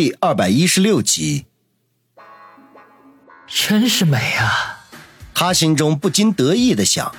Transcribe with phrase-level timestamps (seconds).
[0.00, 1.46] 第二百一十六集，
[3.48, 4.86] 真是美啊！
[5.34, 7.12] 他心中不禁得意的想：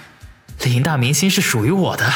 [0.64, 2.10] 林大明星是属于我的。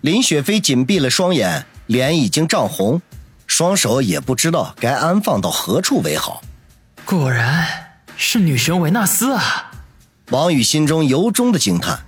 [0.00, 3.02] 林雪飞紧闭了双眼，脸已经涨红，
[3.46, 6.42] 双手也不知道该安放到何处为好。
[7.04, 7.68] 果然
[8.16, 9.72] 是女神维纳斯啊！
[10.30, 12.02] 王宇心中由衷的惊叹，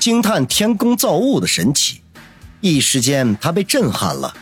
[0.00, 2.02] 惊叹天宫造物的神奇。
[2.60, 4.34] 一时间，他被震撼了。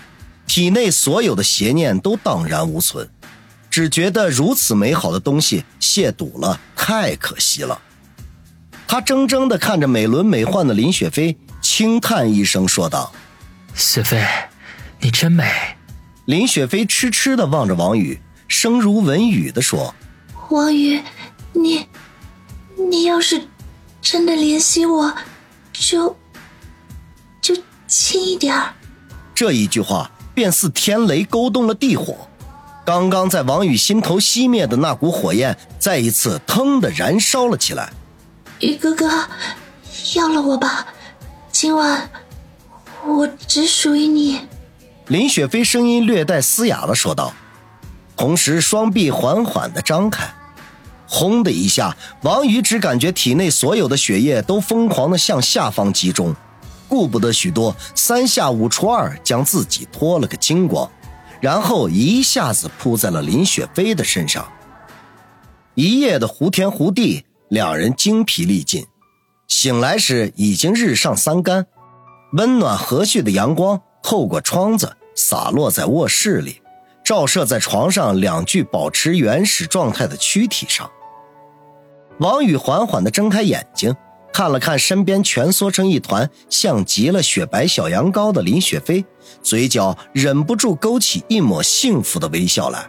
[0.57, 3.07] 体内所有的邪念都荡然无存，
[3.69, 7.79] 只觉得如此美好的东西亵渎了，太可惜了。
[8.89, 13.13] 他怔怔地看着美轮美奂的林雪飞，轻叹一声说道
[13.77, 14.27] ：“雪飞，
[14.99, 15.45] 你真美。”
[16.25, 18.19] 林雪飞痴痴地望着王宇，
[18.49, 19.95] 声如蚊语地说
[20.49, 21.03] ：“王宇，
[21.53, 21.87] 你，
[22.79, 23.47] 你要是
[24.01, 25.15] 真的怜惜我，
[25.75, 26.17] 就
[27.43, 27.55] 就
[27.87, 28.73] 轻一点儿。”
[29.37, 30.11] 这一句话。
[30.37, 32.15] 便似天雷勾动了地火，
[32.85, 37.91] 刚刚在王宇心头熄灭的那股火焰，再一次腾的燃烧了起来。
[38.61, 39.09] 宇哥哥，
[40.15, 40.89] 要了我吧，
[41.51, 42.11] 今晚
[43.07, 44.43] 我只属于你。
[45.07, 47.33] 林雪飞声音略带嘶哑的说道，
[48.15, 50.29] 同时双臂缓缓的张开。
[51.09, 56.37] 轰的一下，王宇只感觉体内所有的血液都疯狂的向下方集中。
[56.89, 60.91] 顾不得许多，三下五除二将自己脱了个精光，
[61.41, 64.47] 然后一下子扑在了林雪飞的身上。
[65.75, 68.87] 一夜的胡天胡地，两人精疲力尽。
[69.49, 71.67] 醒来时已经日上三竿，
[72.33, 76.63] 温暖和煦的阳光透过窗子洒落在卧室里，
[77.05, 80.91] 照射在床上两具保持原始状态的躯体上。
[82.19, 83.95] 王宇缓缓地睁开眼睛。
[84.37, 89.03] 看了看身边蜷缩成一团像极了雪白小羊羔的林雪飞，
[89.43, 92.87] 嘴角忍不住勾起一抹幸福的微笑来。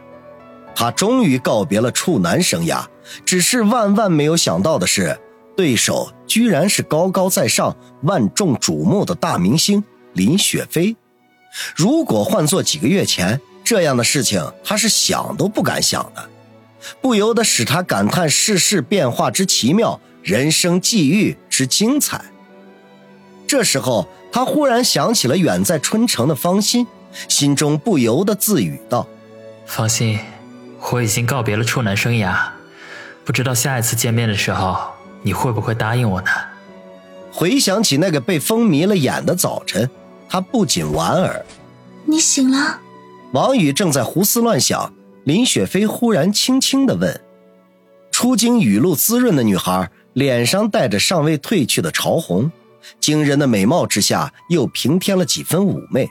[0.76, 2.86] 他终于告别了处男生涯，
[3.24, 5.18] 只是万万没有想到的是，
[5.56, 10.98] 对手居然是高高在上、万众瞩目的大明星林雪飞。
[11.78, 16.30] 如果换做几个月前，这样的事情他是想都不敢想的，
[17.00, 19.98] 不由得使他感叹世事变化之奇妙。
[20.28, 22.22] 人生际遇之精彩。
[23.48, 26.86] 这时候，他忽然想起了远在春城的方心，
[27.30, 29.08] 心中不由得自语道
[29.66, 30.20] ：“方心，
[30.92, 32.36] 我已经告别了处男生涯，
[33.24, 34.78] 不知道下一次见面的时候，
[35.22, 36.28] 你会不会答应我呢？”
[37.32, 39.90] 回想起那个被风迷了眼的早晨，
[40.28, 41.46] 他不禁莞尔
[42.04, 42.82] ：“你醒了？”
[43.32, 44.94] 王宇正在胡思乱想，
[45.24, 47.22] 林雪飞忽然轻轻的问
[48.12, 52.52] ：“初经雨露滋润的女孩。”脸上带着尚未褪去的潮红，
[53.00, 56.10] 惊人的美貌之下又平添了几分妩媚。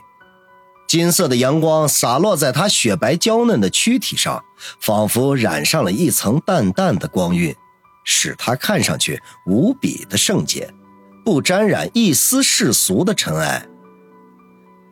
[0.87, 4.41] 金色的阳光洒落在她雪白娇嫩的躯体上，
[4.79, 7.53] 仿佛染上了一层淡淡的光晕，
[8.05, 10.73] 使她看上去无比的圣洁，
[11.25, 13.67] 不沾染一丝世俗的尘埃。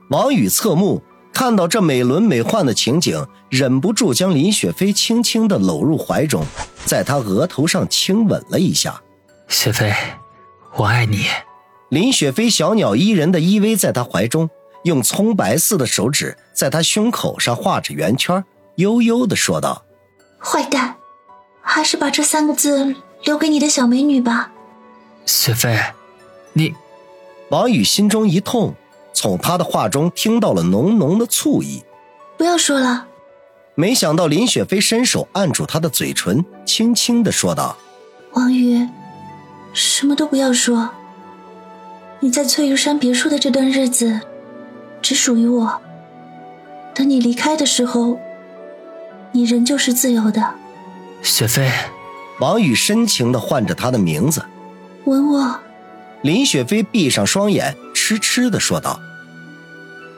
[0.10, 1.02] 王宇侧目
[1.32, 6.46] 看到这美轮美奂的情景，忍不住将林雪飞轻轻地搂入怀中，
[6.86, 9.02] 在她额头上轻吻了一下。
[9.48, 9.94] 雪飞，
[10.76, 11.28] 我爱你。
[11.90, 14.50] 林雪飞小鸟依人的依偎在他怀中，
[14.84, 18.44] 用葱白似的手指在他胸口上画着圆圈，
[18.76, 19.86] 悠悠的说道
[20.42, 20.96] ：“坏蛋，
[21.62, 24.52] 还是把这三个字留给你的小美女吧。”
[25.26, 25.80] 雪飞，
[26.54, 26.74] 你……
[27.50, 28.74] 王宇心中一痛，
[29.14, 31.84] 从他的话中听到了浓浓的醋意。
[32.38, 33.08] 不要说了。
[33.76, 37.78] 没想到林雪飞伸手按住他的嘴唇，轻轻的说道
[38.34, 38.88] ：“王宇。”
[39.76, 40.90] 什么都不要说。
[42.22, 44.22] 你在翠玉山别墅的这段日子，
[45.02, 45.82] 只属于我。
[46.96, 48.18] 等你离开的时候，
[49.34, 50.56] 你仍旧是自由的。
[51.22, 51.70] 雪飞，
[52.40, 54.44] 王宇深情的唤着她的名字。
[55.04, 55.60] 吻我。
[56.22, 59.00] 林雪飞闭上双眼，痴痴的说道。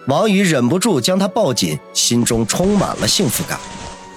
[0.07, 3.59] 王宇忍不住将她抱紧，心中充满了幸福感。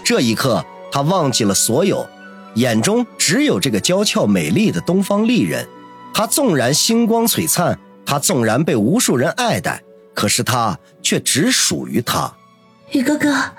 [0.04, 2.06] 这一刻，他忘记了所有。
[2.54, 5.68] 眼中只有这个娇俏美丽的东方丽人，
[6.12, 9.82] 她纵然星光璀璨，她纵然被无数人爱戴，
[10.14, 12.32] 可是她却只属于他。
[12.92, 13.52] 宇哥哥，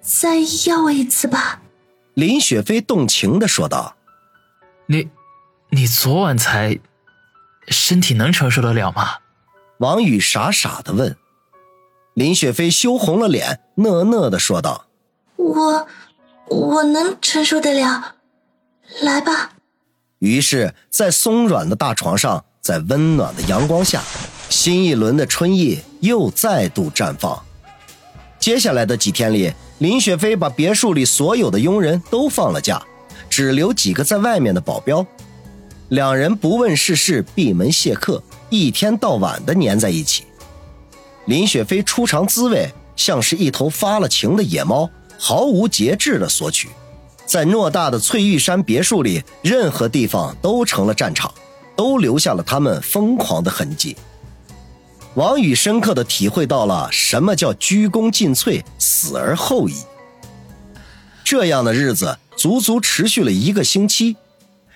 [0.00, 0.36] 再
[0.66, 1.60] 要我一次吧。
[2.14, 3.96] 林雪飞动情的说道。
[4.86, 5.08] 你，
[5.68, 6.80] 你昨晚才，
[7.68, 9.18] 身体能承受得了吗？
[9.78, 11.16] 王宇傻傻的问。
[12.14, 14.86] 林雪飞羞红了脸，讷讷的说道
[15.36, 15.86] ：“我。”
[16.50, 18.16] 我能承受得了，
[19.00, 19.52] 来吧。
[20.18, 24.02] 于是，在松软的大床上，在温暖的阳光下，
[24.48, 27.40] 新一轮的春意又再度绽放。
[28.40, 32.82] 接下来的几天里，林雪飞把别墅里所有的佣人都放了假，
[33.30, 35.06] 只留几个在外面的保镖。
[35.90, 40.24] 两人不问世事，闭门谢客，一天到晚的黏在一起。
[41.26, 46.70] 林雪飞初尝滋味，像是一头发了情的野猫，毫无节制的索取。
[47.26, 51.32] 在偌大的翠玉山别墅里，任何地方都成了战场，
[51.76, 53.96] 都留下了他们疯狂的痕迹。
[55.14, 59.74] 王宇深刻的体会到了什么叫鞠躬尽瘁，死而后已。
[61.22, 64.16] 这样的日子足足持续了一个星期。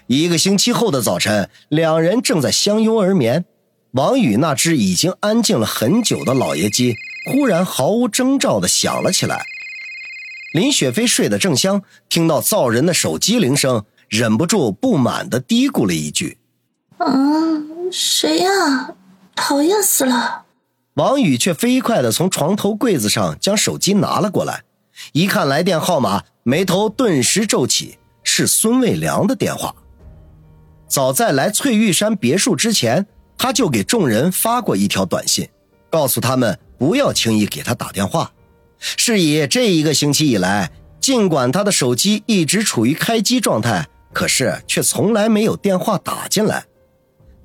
[0.06, 3.46] 一个星期后的早晨，两人正在相拥而眠。
[3.92, 6.94] 王宇那只已经安静了很久的老爷机，
[7.32, 9.44] 忽然毫无征兆的响了起来。
[10.54, 16.38] 林雪飞睡得正香，听到造人的手机铃声，忍不住不满的嘀咕了一句
[16.98, 18.94] ：“嗯，谁呀？
[19.34, 20.44] 讨厌死了！”
[20.94, 24.62] 王宇却飞快的从床头柜子上将手机拿了过来，
[25.10, 29.74] 一看来电号码，眉头顿时皱起，是孙卫良的电话。
[30.86, 33.04] 早在来翠玉山别墅之前，
[33.36, 35.48] 他就给众人发过一条短信，
[35.90, 38.30] 告诉他们不要轻易给他打电话。
[38.96, 40.70] 是以这一个星期以来，
[41.00, 46.64] 尽管他的手机一直处于开机状态，可是却从来没有电话打进来。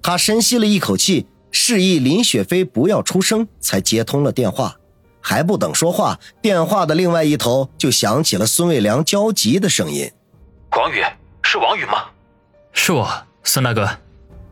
[0.02, 4.76] 他深吸了一口气，示意林雪飞不要出声，才接通了电话。
[5.22, 10.10] 还不等说话，电话的另外一头就响起了孙卫良焦急的声音
[10.78, 11.04] ：“王宇，
[11.44, 12.06] 是王宇吗？
[12.74, 13.90] 是我。”孙大哥，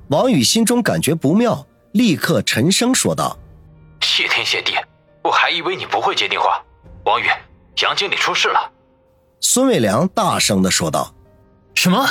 [0.09, 3.37] 王宇心中感觉不妙，立刻沉声说道
[4.01, 4.73] ：“谢天谢地，
[5.23, 6.61] 我还以为你不会接电话。
[7.07, 7.25] 王宇，
[7.77, 8.69] 杨经理出事了。”
[9.39, 11.15] 孙卫良大声的说道
[11.73, 12.05] ：“什么？”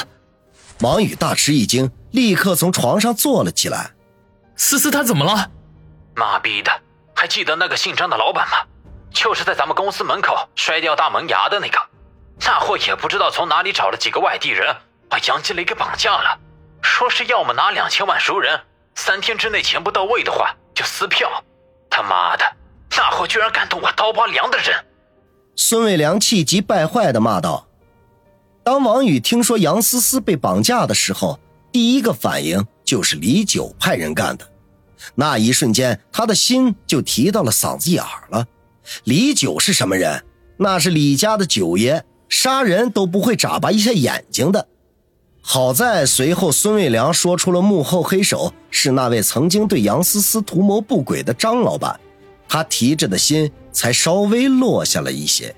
[0.81, 3.90] 王宇大吃一惊，立刻从床上坐了起来。
[4.56, 5.50] 思思她怎么了？
[6.14, 6.72] 妈逼的，
[7.14, 8.56] 还记得那个姓张的老板吗？
[9.12, 11.78] 就是在咱们公司门口摔掉大门牙的那个。
[12.40, 14.75] 那货也不知道从哪里找了几个外地人，
[15.10, 16.38] 把杨经理给绑架了。
[16.81, 18.58] 说是要么拿两千万赎人，
[18.94, 21.31] 三天之内钱不到位的话就撕票。
[21.90, 22.44] 他妈的，
[22.96, 24.75] 大货居然敢动我刀疤梁的人！
[25.54, 27.66] 孙伟良气急败坏的骂道。
[28.64, 31.38] 当王宇听说杨思思被绑架的时候，
[31.70, 34.48] 第一个反应就是李九派人干的。
[35.14, 38.46] 那一瞬间，他的心就提到了嗓子眼儿了。
[39.04, 40.25] 李九是什么人？
[40.56, 44.66] 那是李家的九爷，杀人都不会眨巴一下眼睛的。
[45.43, 52.00] 好在随后孙卫良说出了幕后黑手是那位曾经对杨思思图谋不轨的张老板，
[52.48, 55.54] 他提着的心才稍微落下了一些。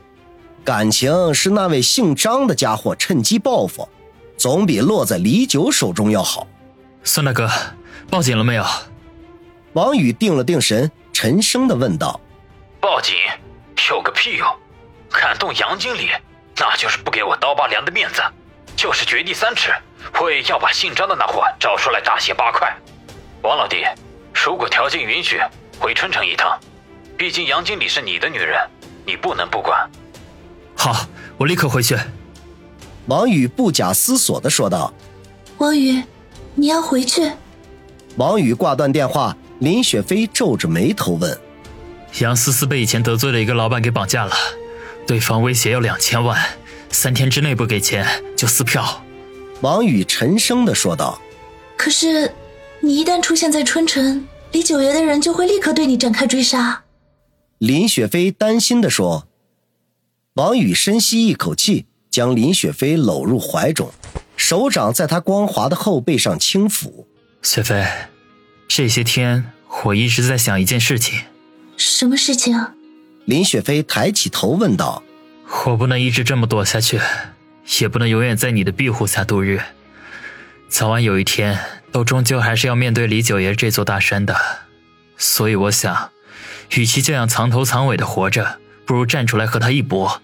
[0.64, 3.88] 感情是那位姓张的家伙趁机报复，
[4.36, 6.46] 总比落在李九手中要好。
[7.04, 7.48] 孙大哥，
[8.10, 8.64] 报警了没有？
[9.72, 12.20] 王宇定了定神，沉声的问道
[12.80, 13.14] ：“报警？
[13.90, 14.46] 有个屁用！
[15.10, 16.10] 敢动杨经理，
[16.56, 18.22] 那就是不给我刀疤梁的面子。”
[18.76, 19.72] 就是掘地三尺，
[20.20, 22.72] 我也要把姓张的那货找出来大卸八块。
[23.42, 23.84] 王老弟，
[24.32, 25.40] 如果条件允许，
[25.80, 26.56] 回春城一趟。
[27.18, 28.56] 毕竟杨经理是你的女人，
[29.04, 29.90] 你不能不管。
[30.76, 31.04] 好，
[31.36, 31.98] 我立刻回去。
[33.06, 34.94] 王宇不假思索的说道。
[35.56, 36.00] 王宇，
[36.54, 37.32] 你要回去？
[38.14, 41.36] 王宇挂断电话，林雪飞皱着眉头问
[42.22, 44.32] ：“杨思思被以前得罪的一个老板给绑架了，
[45.04, 46.40] 对方威胁要两千万。”
[46.90, 49.02] 三天之内不给钱就撕票，
[49.60, 51.20] 王宇沉声的说道。
[51.76, 52.32] 可是，
[52.80, 56.80] 你一旦出现在春城，李九爷的人就会立刻对你展开追杀。
[57.58, 59.26] 林雪飞担心的说。
[60.34, 63.90] 王宇深吸一口气，将林雪飞搂入怀中，
[64.36, 67.06] 手掌在她光滑的后背上轻抚。
[67.42, 67.84] 雪飞，
[68.68, 69.52] 这些天
[69.84, 71.22] 我一直在想一件事情。
[71.76, 72.56] 什么事情？
[73.24, 75.02] 林雪飞抬起头问道。
[75.66, 77.00] 我不能一直这么躲下去，
[77.80, 79.60] 也不能永远在你的庇护下度日。
[80.68, 81.58] 早晚有一天，
[81.90, 84.36] 都终究还是要面对李九爷这座大山的。
[85.16, 86.10] 所以我想，
[86.76, 90.22] 与其这样藏头藏尾的活着，不如站出来和他一搏。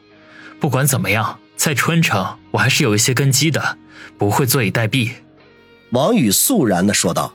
[0.60, 3.78] 不管怎么样，在春城，我还是有一些根基的，
[4.16, 5.10] 不会坐以待毙。
[5.90, 7.34] 王宇肃然的说道。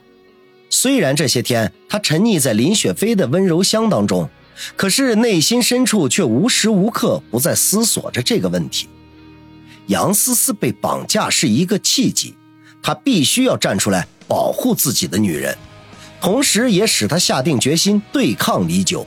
[0.68, 4.28] 虽然这些天他沉溺在林雪飞的温柔乡当中。
[4.76, 8.90] 可是内心深处却无时无刻不在思索着这个问题。
[9.86, 12.36] 杨思思被绑架是一个契机，
[12.82, 15.56] 他必须要站出来保护自己的女人，
[16.20, 19.06] 同时也使他下定决心对抗李九。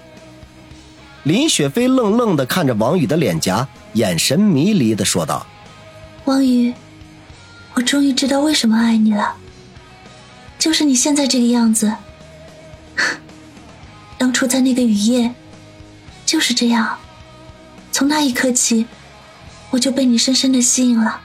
[1.24, 5.46] 林雪飞愣愣地看着王宇的脸颊，眼神迷离地说道
[6.26, 6.74] ：“王宇，
[7.76, 9.36] 我终于知道为什么爱你了，
[10.60, 11.94] 就是你现在这个样子。
[14.18, 15.34] 当初在那个雨夜。”
[16.26, 16.98] 就是这样，
[17.92, 18.88] 从那一刻起，
[19.70, 21.20] 我就被你深深的吸引了。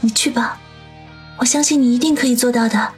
[0.00, 0.58] 你去吧，
[1.36, 2.92] 我相信你一定可以做到的。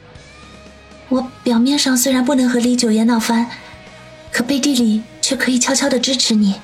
[1.09, 3.49] 我表面上虽然不能和李九爷闹翻，
[4.31, 6.55] 可背地里却可以悄悄的支持你。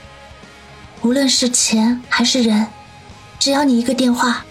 [1.02, 2.68] 无论是钱还是人，
[3.38, 4.46] 只要你一个电话，